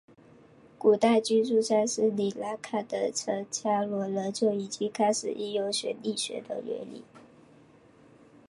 [0.79, 7.03] 古代居住在斯里兰卡的僧伽罗人就已经开始应用水力学的原理。